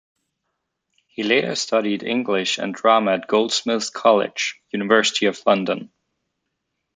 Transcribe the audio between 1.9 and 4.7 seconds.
English and drama at Goldsmiths' College,